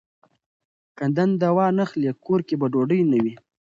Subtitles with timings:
[0.97, 3.35] که دنده وانخلي، کور کې به ډوډۍ نه وي.